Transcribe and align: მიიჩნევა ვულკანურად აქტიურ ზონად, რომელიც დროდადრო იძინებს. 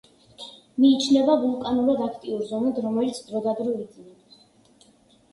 მიიჩნევა 0.83 1.33
ვულკანურად 1.41 2.01
აქტიურ 2.05 2.41
ზონად, 2.51 2.79
რომელიც 2.85 3.19
დროდადრო 3.27 3.75
იძინებს. 3.83 4.41